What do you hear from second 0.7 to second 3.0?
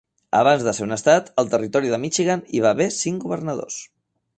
ser un estat, al Territori de Michigan hi va haver